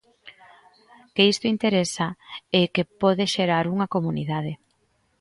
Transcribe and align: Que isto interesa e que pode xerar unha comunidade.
Que 1.15 1.23
isto 1.33 1.45
interesa 1.55 2.07
e 2.59 2.61
que 2.73 2.83
pode 3.01 3.23
xerar 3.33 3.65
unha 3.73 3.91
comunidade. 3.95 4.53